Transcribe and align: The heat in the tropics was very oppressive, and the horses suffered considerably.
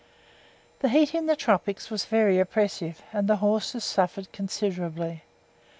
The 0.79 0.89
heat 0.89 1.13
in 1.13 1.27
the 1.27 1.35
tropics 1.35 1.91
was 1.91 2.05
very 2.05 2.39
oppressive, 2.39 3.03
and 3.13 3.27
the 3.27 3.35
horses 3.35 3.83
suffered 3.83 4.31
considerably. 4.31 5.21